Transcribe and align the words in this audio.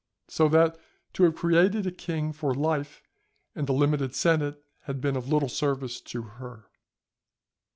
So 0.29 0.49
that 0.49 0.79
to 1.13 1.23
have 1.25 1.35
created 1.35 1.85
a 1.85 1.91
king 1.91 2.33
for 2.33 2.55
life 2.55 3.03
and 3.53 3.69
a 3.69 3.71
limited 3.71 4.15
senate 4.15 4.59
had 4.85 4.99
been 4.99 5.15
of 5.15 5.29
little 5.31 5.47
service 5.47 6.01
to 6.01 6.23
her. 6.23 6.71